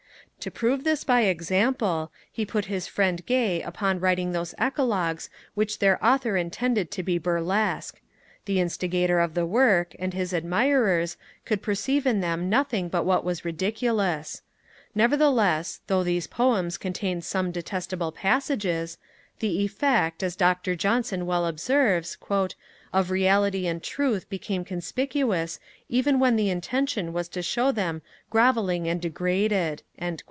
To 0.41 0.49
prove 0.49 0.83
this 0.83 1.03
by 1.03 1.21
example, 1.25 2.11
he 2.31 2.47
put 2.47 2.65
his 2.65 2.87
friend 2.87 3.23
Gay 3.27 3.61
upon 3.61 3.99
writing 3.99 4.31
those 4.31 4.55
Eclogues 4.57 5.29
which 5.53 5.77
their 5.77 6.03
author 6.03 6.35
intended 6.35 6.89
to 6.89 7.03
be 7.03 7.19
burlesque. 7.19 8.01
The 8.45 8.59
instigator 8.59 9.19
of 9.19 9.35
the 9.35 9.45
work, 9.45 9.93
and 9.99 10.15
his 10.15 10.33
admirers, 10.33 11.15
could 11.45 11.61
perceive 11.61 12.07
in 12.07 12.21
them 12.21 12.49
nothing 12.49 12.89
but 12.89 13.05
what 13.05 13.23
was 13.23 13.45
ridiculous. 13.45 14.41
Nevertheless, 14.95 15.81
though 15.85 16.03
these 16.03 16.25
Poems 16.25 16.75
contain 16.79 17.21
some 17.21 17.51
detestable 17.51 18.11
passages, 18.11 18.97
the 19.41 19.63
effect, 19.63 20.23
as 20.23 20.35
Dr 20.35 20.75
Johnson 20.75 21.27
well 21.27 21.45
observes, 21.45 22.17
'of 22.91 23.11
reality 23.11 23.67
and 23.67 23.83
truth 23.83 24.27
became 24.27 24.65
conspicuous 24.65 25.59
even 25.87 26.17
when 26.19 26.35
the 26.35 26.49
intention 26.49 27.13
was 27.13 27.27
to 27.29 27.43
show 27.43 27.71
them 27.71 28.01
grovelling 28.31 28.87
and 28.87 28.99
degraded.' 28.99 29.83